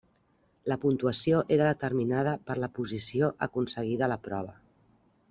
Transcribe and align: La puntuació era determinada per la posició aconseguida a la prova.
La 0.71 0.77
puntuació 0.85 1.41
era 1.57 1.67
determinada 1.67 2.33
per 2.47 2.55
la 2.63 2.71
posició 2.79 3.29
aconseguida 3.49 4.09
a 4.09 4.11
la 4.15 4.19
prova. 4.31 4.57